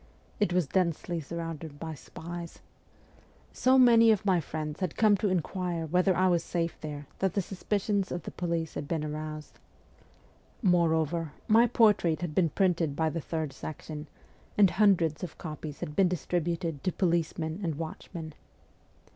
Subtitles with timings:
[0.39, 2.57] It was densely surrounded by spies.
[3.53, 7.35] So many of my friends had come to inquire whether I was safe there that
[7.35, 9.59] the suspicions of the police had been aroused.
[10.63, 14.07] Moreover, my portrait had been printed by the Third Section,
[14.57, 18.33] and hundreds of copies had been distributed to policemen and watchmen.